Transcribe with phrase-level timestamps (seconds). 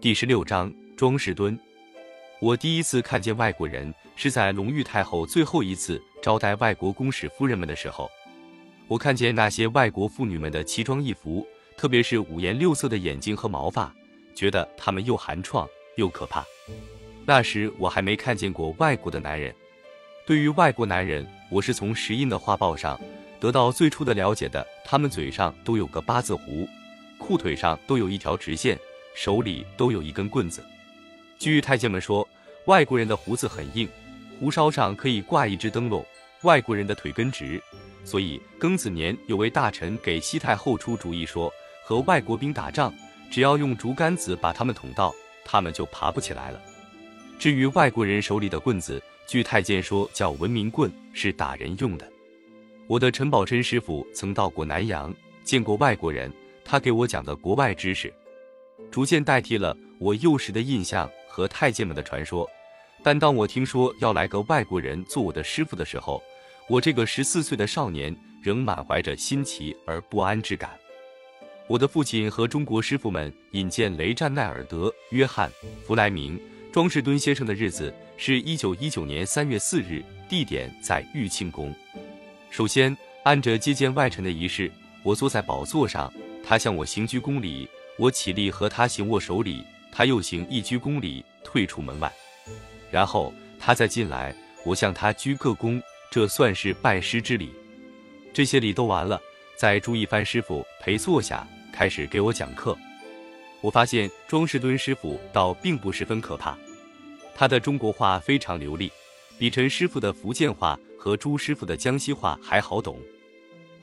[0.00, 1.58] 第十六章庄士敦。
[2.40, 8.10] 我第一次看见外国人是在隆裕太后最后一次招待外国公使夫人们的时候。
[8.88, 11.46] 我看见那些外国妇女们的奇装异服，
[11.76, 13.94] 特别是五颜六色的眼睛和毛发，
[14.34, 16.44] 觉得她们又寒怆又可怕。
[17.26, 19.54] 那时我还没看见过外国的男人。
[20.26, 22.98] 对于外国男人，我是从石印的画报上
[23.38, 24.66] 得到最初的了解的。
[24.82, 26.66] 他们嘴上都有个八字胡，
[27.18, 28.78] 裤腿上都有一条直线，
[29.14, 30.62] 手里都有一根棍子。
[31.38, 32.28] 据太监们说，
[32.66, 33.88] 外国人的胡子很硬，
[34.38, 36.04] 胡梢上可以挂一只灯笼。
[36.42, 37.62] 外国人的腿根直，
[38.04, 41.50] 所以庚子年有位大臣给西太后出主意说，
[41.82, 42.92] 和外国兵打仗，
[43.30, 46.60] 只要用竹竿子把他们捅到，他们就爬不起来了。
[47.38, 52.06] 至于外国人手里的棍子，据太监说叫文明棍，是打人用的。
[52.86, 56.30] 我的陈宝琛师傅曾到过南洋，见过外国人，
[56.62, 58.12] 他给我讲的国外知识，
[58.90, 62.48] 逐渐代替了我幼时的印象和太监们的传说。
[63.02, 66.22] 但当我听说要来个外国人做我的师傅的时候，
[66.68, 70.70] 我这个十四岁的少年仍满怀着新奇而不安之感。
[71.66, 75.50] 我的父亲和中国师傅们引荐雷战奈尔德、约翰·
[75.86, 76.40] 弗莱明、
[76.72, 81.74] 庄士敦先生的日子是一九一九年三月四日，地点在玉庆宫。
[82.50, 84.70] 首先，按着接见外臣的仪式，
[85.02, 92.12] 我坐在宝座上，他向我行鞠躬礼，我起立和他行握手礼，他又行一鞠躬礼，退出门外。
[92.90, 95.82] 然后他再进来，我向他鞠个躬。
[96.10, 97.50] 这算是拜师之礼，
[98.32, 99.20] 这些礼都完了，
[99.56, 102.78] 在朱一帆师傅陪坐下，开始给我讲课。
[103.60, 106.56] 我发现庄士敦师傅倒并不十分可怕，
[107.34, 108.92] 他的中国话非常流利，
[109.36, 112.96] 比陈师傅的福建话和朱师傅的江西话还好懂。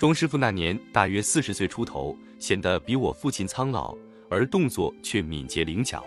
[0.01, 3.95] 庄师傅那年大约四十岁出头，显得比我父亲苍老，
[4.31, 6.03] 而动作却敏捷灵巧。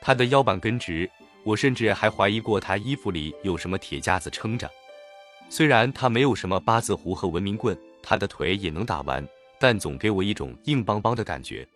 [0.00, 1.10] 他的腰板根直，
[1.42, 4.70] 我甚至还怀疑过他衣服里有什么铁夹子撑着。
[5.48, 9.26] 虽然他没有什么八字胡和文明棍，他的腿也能打弯，
[9.58, 11.66] 但总给我一种硬邦邦的感觉。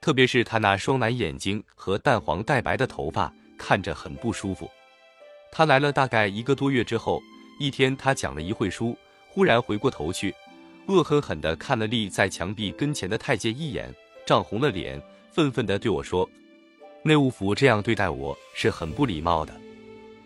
[0.00, 4.70] 特别是他那双蓝眼睛和淡黄带白的头发，看着很不舒服。
[5.50, 7.20] 他来了大概一个多月之后，
[7.60, 8.96] 一天他讲了一会书，
[9.28, 10.34] 忽然回过头去，
[10.86, 13.92] 恶狠狠地看了立在墙壁跟前的太监一眼，
[14.26, 15.00] 涨红了脸，
[15.30, 16.28] 愤愤地对我说
[17.02, 19.54] ：“内务府这样对待我是很不礼貌的。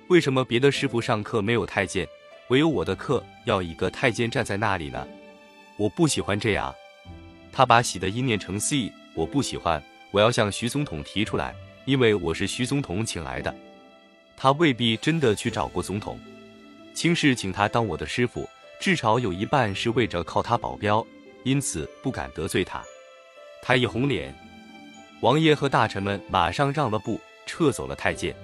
[0.09, 2.07] 为什么别的师傅上课没有太监？”
[2.49, 5.05] 唯有我的课要一个太监站在那里呢，
[5.77, 6.73] 我不喜欢这样。
[7.51, 9.83] 他把喜的音念成 c，我不喜欢。
[10.13, 11.53] 我要向徐总统提出来，
[11.87, 13.53] 因为我是徐总统请来的。
[14.37, 16.21] 他未必真的去找过总统。
[16.95, 18.49] 卿士请他当我的师傅，
[18.81, 21.05] 至少有一半是为着靠他保镖，
[21.45, 22.83] 因此不敢得罪他。
[23.63, 24.35] 他一红脸，
[25.21, 28.35] 王爷和大臣们马上让了步，撤走了太监。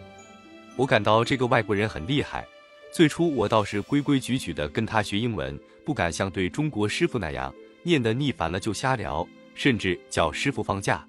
[0.76, 2.46] 我感到这个外国人很厉害。
[2.90, 11.06] 最初我倒是规规矩矩的跟他学英文，不敢像对中国师傅那样念得腻烦了就瞎聊，甚至叫师傅放假。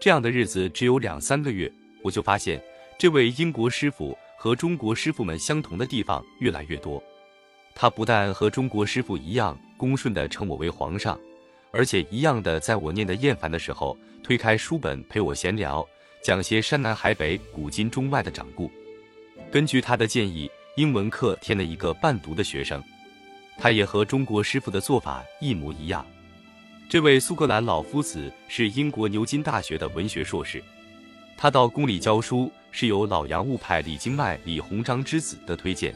[0.00, 1.70] 这样的日子只有两三个月，
[2.02, 2.62] 我就发现
[2.98, 7.02] 这位英国师傅和中国师傅们相同的地方越来越多。
[7.74, 11.18] 他不但和中国师傅一样恭顺地称我为皇上，
[11.70, 15.86] 而且一样的在我念得厌烦的时候，推开书本陪我闲聊，
[16.22, 18.70] 讲些山南海北、古今中外的掌故。
[19.50, 20.50] 根据他的建议。
[20.76, 22.82] 英文课添了一个伴读的学生，
[23.56, 26.04] 他也和中国师傅的做法一模一样。
[26.88, 30.60] 这位苏格兰老夫子是英国牛津大学的文学硕士，
[31.36, 35.94] 他到宫里教书是由老洋务派李经迈、李鸿章之子的推荐，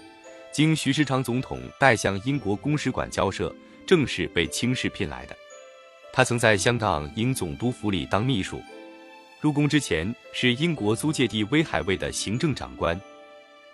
[0.53, 3.55] 经徐世昌总统带向英国公使馆交涉，
[3.87, 5.37] 正是被卿士聘来的。
[6.13, 8.61] 他曾在香港英总督府里当秘书，
[9.41, 12.99] 入宫之前是英国租界地威海卫的行政长官。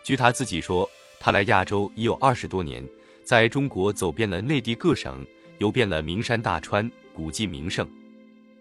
[0.02, 2.86] 据他自己说，他来亚洲已有二十多年，
[3.22, 5.24] 在中国走遍了内地各省，
[5.58, 7.88] 游遍了名山大川、古迹名胜。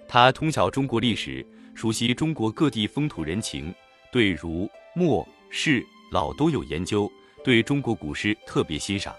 [0.08, 3.74] 他通晓中国历史，熟悉中国各地风土人情，
[4.12, 7.12] 对儒、墨、释、老都有研究，
[7.44, 9.14] 对中国古诗特别欣赏。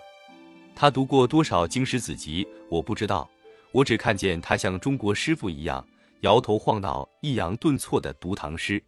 [0.74, 3.28] 他读过多少经史子集，我不知道，
[3.70, 5.86] 我只看见他像中国师傅一样
[6.20, 8.82] 摇头晃脑、抑扬顿挫地读唐诗。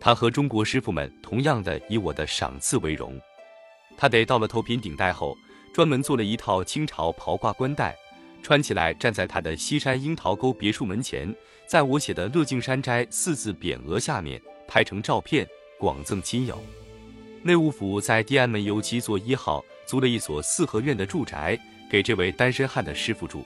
[0.00, 3.20] 他和中国师傅们同样的以我的赏赐为荣。
[3.96, 5.36] 他得到了头品顶戴后，
[5.74, 7.96] 专门做了一套清朝袍褂冠带，
[8.42, 11.32] 穿起来站在他的西山樱桃沟别墅门前，
[11.66, 15.46] 在我写的“乐敬山斋”四字匾额下面拍成照片，
[15.78, 16.58] 广赠亲友。
[17.44, 21.58] 内务府在地安门油七座一号租了一所四合院的住宅
[21.90, 23.44] 给这位单身汉的师傅住，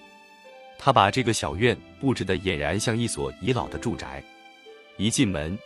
[0.79, 4.23] 他把这个小院布置的俨然像一所遗老的住宅。
[4.99, 5.59] 一进门，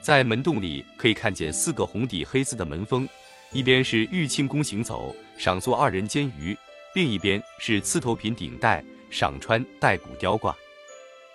[0.00, 3.08] 在门洞里可以看见四个红底黑字的门封，
[3.52, 6.54] 一边是玉庆宫行走，赏坐二人监鱼；
[6.94, 10.54] 另一边是刺头品顶戴，赏穿带骨雕挂。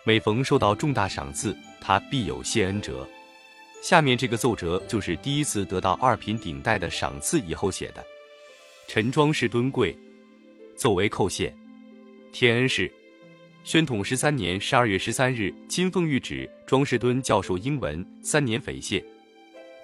[0.03, 3.07] 每逢受到重大赏赐，他必有谢恩折。
[3.81, 8.05] 下面这个奏折就是第一次得到二品顶戴的赏赐以后写的：
[8.87, 9.97] 陈庄氏敦贵，
[10.75, 11.53] 奏为叩谢。
[12.31, 12.91] 天恩是。
[13.63, 19.03] 宣统十三年十二月十三日，金奉谕旨庄士敦教授英文三年匪谢，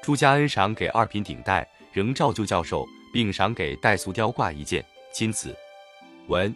[0.02, 4.84] 朱家恩赏给二品顶戴，仍照旧教授，并赏给戴素雕挂一件。
[5.14, 5.56] 钦此。
[6.28, 6.54] 文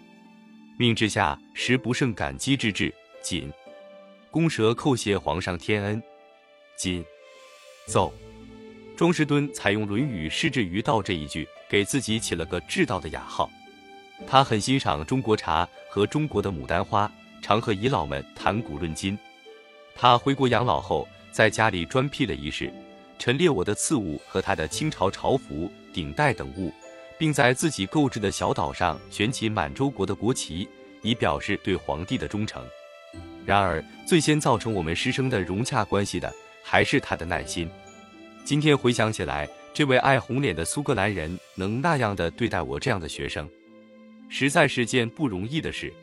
[0.79, 2.91] 命之下，实不胜感激之至。
[3.21, 3.51] 谨
[4.31, 6.01] 公蛇叩谢皇上天恩。
[6.75, 7.05] 谨
[7.87, 8.13] 奏
[8.95, 13.49] 庄士敦采用《论语释志于道》这一句，给自己起了个至道的雅号。
[14.27, 17.11] 他很欣赏中国茶和中国的牡丹花，
[17.41, 19.17] 常和遗老们谈古论今。
[19.95, 22.71] 他回国养老后，在家里专辟了一室，
[23.17, 26.71] 陈列我的赐物和他的清朝朝服、顶戴等物，
[27.17, 30.69] 并在自己购置的小岛上悬起满洲国的国旗，
[31.01, 32.63] 以表示对皇帝的忠诚。
[33.43, 36.31] 然而，最先造成我们师生的融洽关系的，
[36.63, 37.69] 还是他的耐心。
[38.43, 43.49] 今天回想起来，这位爱红脸的苏格兰人能那样的对待我这样的学生。
[44.29, 45.93] 实在是件不容易的事。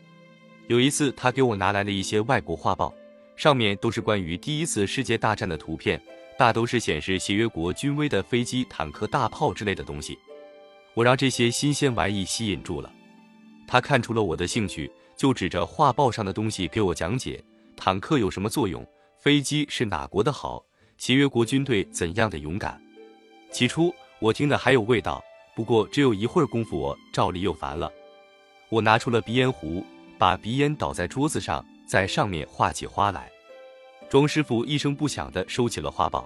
[0.67, 2.93] 有一次，他给我拿来了一些外国画报，
[3.35, 5.99] 上面都是关于第一次世界大战的图片，
[6.37, 10.17] 大都是显示协约国军威的飞机、坦克、大炮之类的东西。
[10.93, 12.91] 我让这些新鲜玩意吸引住了，
[13.67, 17.43] 他看出了我的兴趣，就指着画报上的东西给我讲解：
[17.75, 18.85] 坦克有什么作用？
[19.19, 20.63] 飞机是哪国的好？
[20.97, 22.81] 协约国军队怎样的勇敢？
[23.51, 25.21] 起初我听的还有味道，
[25.53, 27.91] 不过只有一会儿功夫，我照例又烦了。
[28.69, 29.85] 我拿出了鼻烟壶，
[30.17, 33.29] 把鼻烟倒在桌子上，在上面画起花来。
[34.09, 36.25] 庄师傅一声不响地收起了画报，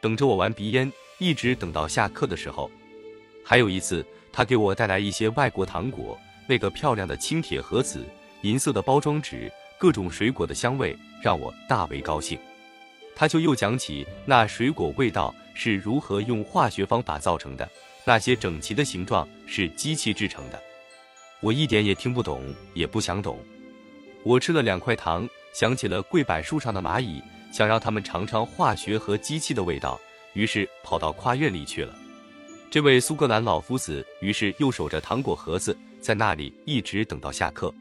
[0.00, 2.70] 等着我玩鼻烟，一直等到下课的时候。
[3.44, 4.02] 还有一次，
[4.32, 8.02] 他给我带来一些外国糖果，那个漂亮的青铁盒子、
[8.40, 12.38] 银色的包装纸、各种水果的香味，让我大为高兴。
[13.16, 17.66] 他就又讲起那水果味道是如何用化学方法造成的，
[18.04, 20.62] 那些整齐的形状是机器制成的。
[21.40, 23.38] 我一点也听不懂，也不想懂。
[24.22, 29.98] 我吃了两块糖，想起了桂柏树上的蚂蚁，想让他们尝尝化学和机器的味道，
[30.34, 31.96] 于是跑到跨院里去了。
[32.70, 37.74] 这位苏格兰老夫子于是又守着糖果盒子，在那里一直等到下课。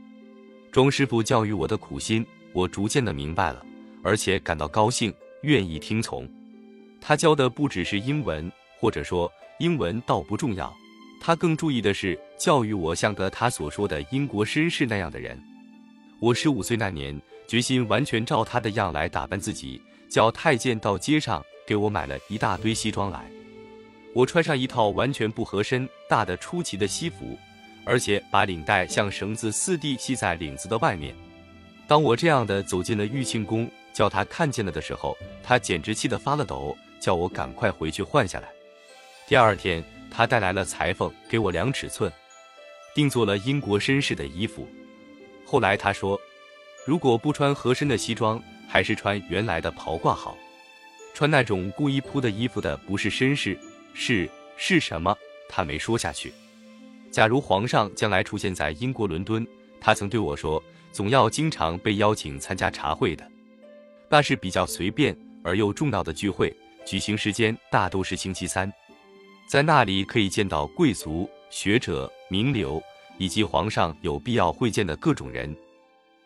[0.72, 2.24] 庄师傅教育我的苦心，
[2.54, 3.66] 我逐渐的明白了，
[4.04, 5.12] 而且感到高兴，
[5.42, 6.30] 愿意听从。
[7.02, 10.72] 他教的不只是英文，或者说英文倒不重要。
[11.20, 15.42] 他更注意的是教育我像个他所说的英国绅士那样的人。
[16.20, 23.26] 我十五岁那年，决心完全照他的样来打扮自己，叫太监到街上给我买了一大堆西装来。
[24.14, 27.38] 我穿上一套完全不合身、大的出奇的西服，
[27.86, 31.16] 而且把领带像绳子似地系在领子的外面。
[31.88, 38.50] 当我这样的走进了玉庆宫，叫他看见了的时候，他简直气得发了抖，叫我赶快回去换下来。
[39.28, 39.84] 第二天。
[40.12, 42.12] 他带来了裁缝，给我量尺寸，
[42.96, 44.68] 定做了英国绅士的衣服。
[45.46, 46.20] 后来他说，
[46.84, 50.36] 如果不穿合身的西装，还是穿原来的袍褂好。
[51.14, 53.56] 穿那种故意铺的衣服的不是绅士，
[53.94, 54.28] 是
[54.58, 55.16] 是什么？
[55.48, 56.34] 他没说下去。
[57.12, 59.46] 假如皇上将来出现在英国伦敦，
[59.82, 60.62] 他曾对我说，
[60.92, 63.28] 总要经常被邀请参加茶会的，
[64.10, 68.72] 那是比较随便而又重要的聚会，举行时间大都是星期三。
[69.48, 72.82] 在那里可以见到贵族、学者、名流，
[73.18, 75.56] 以及皇上有必要会见的各种人。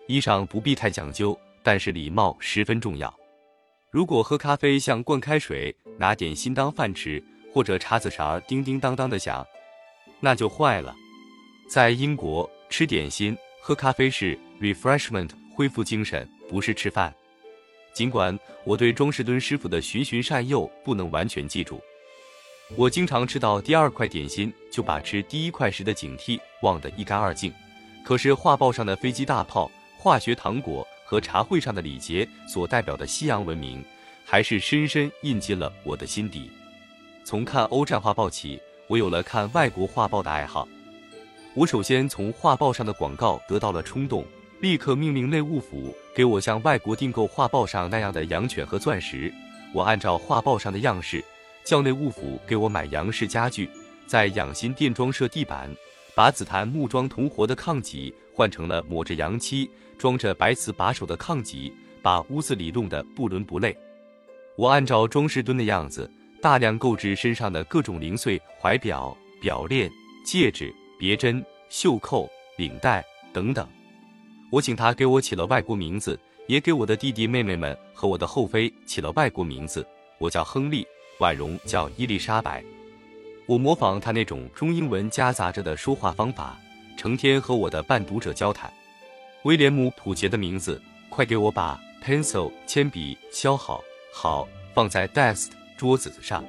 [0.08, 3.14] 衣裳不必太讲究，但是礼貌十分重要。
[3.90, 7.24] 如果喝咖啡像灌开水，拿点心当饭吃，
[7.54, 9.46] 或者叉子勺叮叮当当的响，
[10.24, 10.96] 那就坏了。
[11.68, 17.14] 在英国吃点心、喝咖啡是 refreshment，恢复精神，不是吃饭。
[17.94, 21.82] 尽管我对庄士敦师傅的循循善诱不能完全记住。
[22.78, 27.54] 我经常吃到第二块点心，就把吃第一块时的警惕忘得一干二净。
[28.06, 33.84] 可是画报上的飞机、大炮、化学糖果和茶会上的礼节所代表的西洋文明，
[34.24, 36.50] 还是深深印进了我的心底。
[37.26, 40.68] 从看欧战画报起，我有了看外国画报的爱好。
[41.54, 44.26] 我首先从画报上的广告得到了冲动，
[44.60, 49.34] 立刻命令内务府给我像外国订购画报上那样的羊犬和钻石。
[49.74, 51.24] 我按照画报上的样式。
[51.66, 53.70] 叫内务府给我买洋式家具，
[54.06, 55.74] 在养心殿装设地板，
[56.14, 63.74] 把紫檀木桩铜活的炕脊换成了抹着洋漆、装着白瓷把手的炕脊，把屋子里弄得不伦不类。
[64.58, 66.12] 我按照庄士敦的样子，
[66.44, 69.90] 大量购置身上的各种零碎怀表、表链、
[70.26, 73.66] 戒指、别针、袖扣、领带等等。
[74.52, 79.88] 我请他给我起了外国名字，也给我的弟弟妹妹们和我的后妃起了外国名字。
[80.18, 80.86] 我叫亨利，
[81.22, 82.62] 婉容叫伊丽莎白。
[83.46, 86.60] 我模仿他那种中英文夹杂着的说话方法，
[86.98, 88.70] 成天和我的伴读者交谈。
[89.44, 93.82] 威廉姆·普杰的名字，快给我把 pencil 铅笔削好，
[94.14, 96.44] 好放在 desk 桌子上。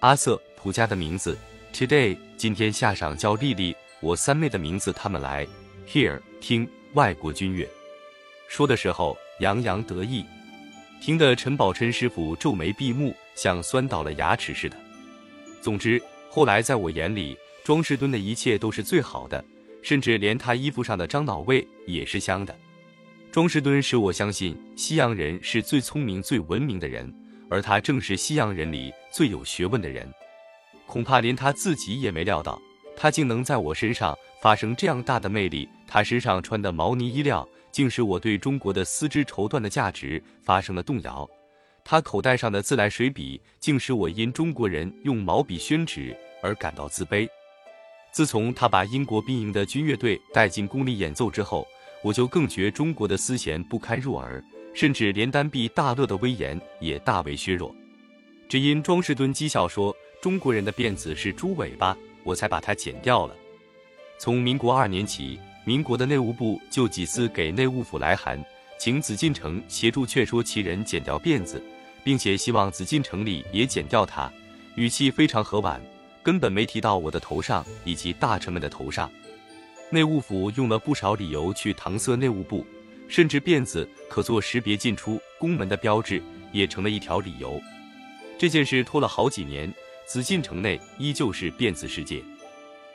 [0.00, 1.36] 阿瑟·普加的名字
[1.72, 3.74] ，today 今天下上叫丽丽。
[4.00, 5.46] 我三妹的名字，他们来
[5.86, 6.68] here 听。
[6.94, 7.68] 外国军乐，
[8.48, 10.24] 说的时候洋洋得意，
[11.00, 14.76] 听得陈宝琛师傅皱眉闭目，像酸倒了牙齿似的。
[15.60, 19.44] 总之，后来在我眼里，庄士敦的一切都是最好的，
[19.82, 22.52] 甚至连他衣服上的樟脑味也是香的。
[23.30, 27.08] 庄士敦使我相信，西洋人是最聪明、最文明的人，
[27.50, 30.08] 而他正是西洋人里最有学问的人。
[30.86, 32.58] 恐怕连他自己也没料到，
[32.96, 34.16] 他竟能在我身上。
[34.40, 41.28] 发生这样大的魅力，他身上穿的毛呢衣料，竟使我对中国的丝织绸缎的价值发生了动摇。
[41.84, 47.28] 他口袋上的自来水笔，竟使我因中国人用毛笔宣纸而感到自卑。
[48.12, 51.66] 自从他把英国兵营的军乐队带进宫里演奏之后，
[52.02, 54.42] 我就更觉中国的丝弦不堪入耳，
[54.74, 57.74] 甚至连单臂大乐的威严也大为削弱。
[58.48, 63.36] 只因庄士敦讥笑说中国人的辫子是猪尾巴，我才把它剪掉了。
[64.18, 68.42] 从民国二年起，民国的内务部就几次给内务府来函，
[68.78, 71.62] 请紫禁城协助劝说其人剪掉辫子，
[72.02, 74.30] 并且希望紫禁城里也剪掉它，
[74.74, 75.80] 语气非常和婉，
[76.22, 79.10] 根本没提到我的头上以及大臣们的头上。
[79.90, 82.64] 内务府用了不少理由去搪塞内务部，
[83.10, 87.60] 甚至辫子可做识别进出宫门的标志，也成了一条理由。
[88.38, 89.70] 这件事拖了好几年，
[90.06, 92.22] 紫禁城内依旧是辫子世界。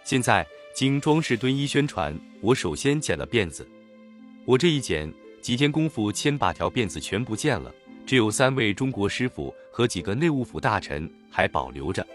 [0.03, 0.43] 现在。
[0.75, 3.65] 经庄士敦一宣传，我首先剪了辫子。
[4.43, 5.09] 我这一剪，
[5.41, 7.73] 几天功夫，千把条辫子全不见了，
[8.05, 12.05] 只有三位中国师傅和几个内务府大臣还保留着。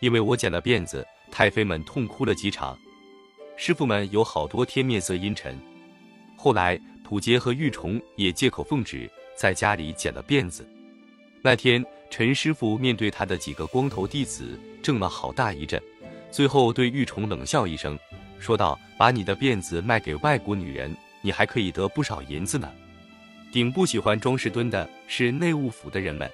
[0.00, 2.74] 因为我剪了辫子，太妃们痛哭了几场，
[3.54, 5.54] 师傅们有好多天面色阴沉。
[6.38, 10.66] 后来土杰和玉虫也借口奉旨，在家里剪了辫子。
[11.42, 15.80] 那天陈师傅面对他的几个光头弟子，怔了好大一阵。
[16.30, 17.96] 最后对玉虫冷笑一声，
[18.40, 22.72] 说道：“把你的辫子卖给外国女人，你还可以得不少银子呢。”
[23.52, 26.28] 顶不喜欢庄士敦的是内务府的人们。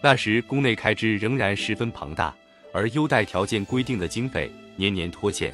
[0.00, 2.34] 那时宫内开支仍然十分庞大，
[2.72, 5.52] 而优待条件规定的经费年年拖欠。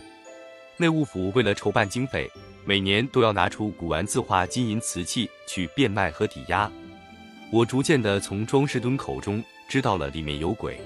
[0.76, 2.30] 内务府为了筹办经费，
[2.64, 6.70] 每年都要拿出古玩字画、金银瓷器去变卖和抵押。
[7.50, 10.80] 我逐渐的从庄士敦口中知道了里面有鬼。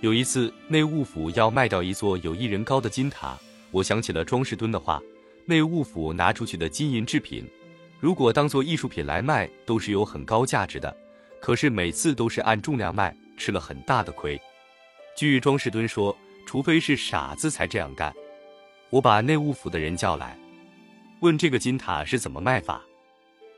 [0.00, 3.38] 有一次，内务府要卖掉一座有一人高的金塔，
[3.70, 5.00] 我想起了庄士敦的话：
[5.44, 7.48] 内务府拿出去的金银制品，
[7.98, 10.94] 如果当做艺术品来卖，都是有很高价值的。
[11.40, 14.38] 可是每次都是按重量卖，吃了很大的亏。
[15.16, 18.12] 据庄士敦说，除非是傻子才这样干。
[18.90, 20.36] 我把内务府的人叫来，
[21.20, 22.82] 问这个金塔是怎么卖法。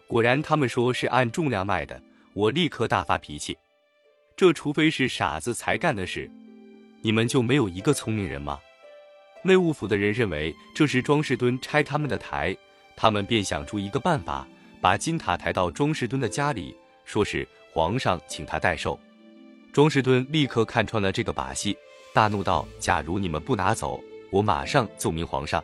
[0.07, 2.01] 果然，他们说是按重量卖的。
[2.35, 3.57] 我立刻大发脾气。
[4.37, 6.31] 这除非是傻子才干的事，
[7.03, 8.61] 你们就没有一个聪明人吗？
[9.43, 12.57] 内务府的人认为这是庄士敦拆他们的台，
[12.97, 14.47] 他们便想出一个办法，
[14.81, 18.99] 把金塔抬到庄士敦的家里，说是皇上请他代寿。
[19.73, 21.77] 庄士敦立刻看穿了这个把戏，
[22.15, 24.01] 大怒道：“假如你们不拿走，
[24.31, 25.63] 我马上奏明皇上。”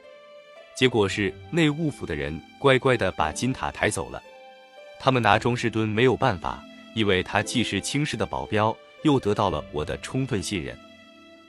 [0.75, 4.23] 结果是内务府的人乖乖的把金塔抬走了，
[5.01, 6.63] 他们拿庄士敦没有办法。
[6.95, 10.79] 因为他既是清室的保镖，又得到了我的充分信任。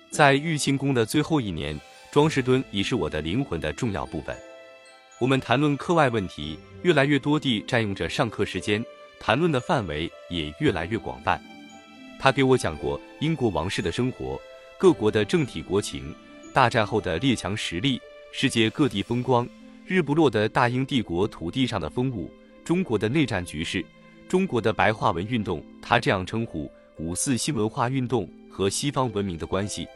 [0.09, 1.79] 在玉清宫的最后一年，
[2.11, 4.35] 庄士敦已是我的灵魂的重要部分。
[5.19, 8.83] 我们谈论课外问题，越来越多地占用着上课时间，
[9.19, 11.39] 谈论的范围也越来越广泛。
[12.19, 14.41] 他给我讲过英国王室的生活，
[14.79, 16.11] 各国的政体国情，
[16.55, 18.01] 大战后的列强实力，
[18.37, 19.47] 世界各地风光，
[19.85, 22.29] 日不落的大英帝国土地上的风物，
[22.65, 23.83] 中国的内战局势。
[24.27, 29.87] 中国的白话文运动，他这样称呼五四新文化运动和西方文明的关系。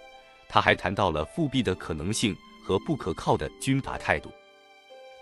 [0.47, 4.31] 他还谈到了复辟的可能性和不可靠的军阀态度。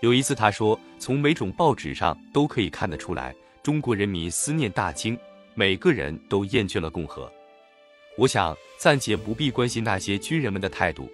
[0.00, 3.34] 有一次他说，从每种报纸上都可以看得出来，
[3.64, 5.18] 中国人民思念大清，
[5.56, 7.28] 每个人都厌倦了共和。
[8.16, 11.10] 我想暂且不必关心那些军人们的态度，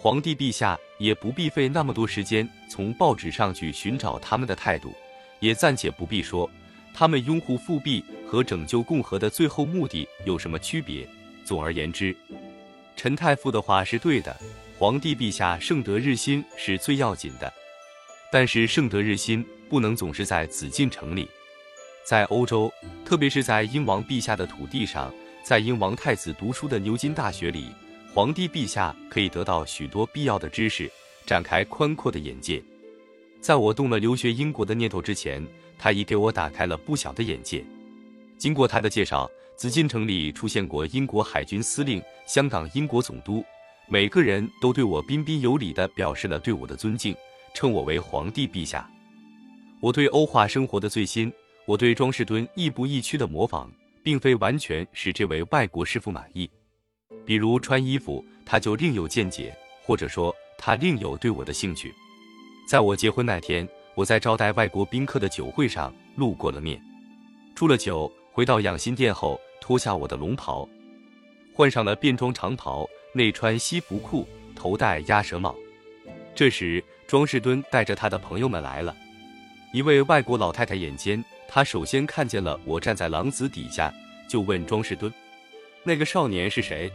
[0.00, 4.94] 皇帝陛下也不必费那么多时间从报纸上去寻找他们的态度，
[5.40, 6.48] 也暂且不必说。
[6.94, 11.06] 他们拥护复辟和拯救共和的最后目的有什么区别？
[11.44, 12.16] 总而言之，
[12.94, 14.36] 陈太傅的话是对的，
[14.78, 17.52] 皇帝陛下圣德日新是最要紧的。
[18.30, 21.28] 但是圣德日新不能总是在紫禁城里，
[22.04, 22.72] 在欧洲，
[23.04, 25.12] 特别是在英王陛下的土地上，
[25.42, 27.66] 在英王太子读书的牛津大学里，
[28.14, 30.90] 皇帝陛下可以得到许多必要的知识，
[31.26, 32.62] 展开宽阔的眼界。
[33.40, 35.46] 在我动了留学英国的念头之前，
[35.78, 37.64] 他已给我打开了不小的眼界。
[38.36, 43.44] 经过他的介绍，紫禁城里出现过英国海军司令、香港英国总督，
[43.88, 47.14] 每个人都对我彬彬有礼地表示了对我的尊敬。
[47.54, 48.88] 称我为皇帝陛下，
[49.80, 51.32] 我对欧化生活的最新，
[51.66, 53.70] 我对庄士敦亦步亦趋的模仿，
[54.02, 56.48] 并非完全使这位外国师傅满意。
[57.28, 61.92] 比如穿衣服，他就另有见解，或者说他另有对我的兴趣。
[62.66, 66.80] 在我结婚那天，我在招待外国宾客的酒会上露过了面。
[67.54, 70.66] 祝了酒，回到养心殿后，脱下我的龙袍，
[71.52, 75.54] 换上了便装长袍，内穿西服裤，头戴鸭舌帽。
[76.34, 76.82] 这时。
[77.06, 78.94] 庄士敦带着他的朋友们来了。
[79.72, 83.90] 一位外国老太太眼尖，她首先看见了我站在廊子底下，
[84.28, 85.10] 就问庄士敦
[85.84, 86.92] ：“那个少年是谁？”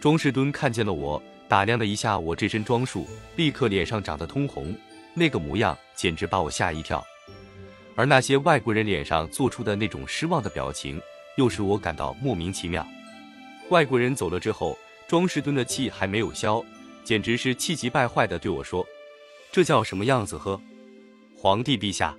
[0.00, 4.74] 庄士敦看见了我，打量了一下我这身装束，立刻脸上长得通红，
[5.14, 7.04] 那个模样简直把我吓一跳。
[7.94, 11.00] 而那些外国人脸上做出的那种失望的表情，
[11.36, 12.86] 又使我感到莫名其妙。
[13.70, 16.62] 外国人走了之后，庄士敦的气还没有消，
[17.02, 18.86] 简直是气急败坏地对我说。
[19.50, 20.36] 这叫什么样子？
[20.36, 20.60] 呵，
[21.34, 22.14] 皇帝陛下，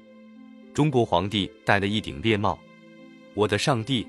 [0.74, 2.58] 中国皇帝戴了一顶猎帽，
[3.36, 4.08] 我的上帝！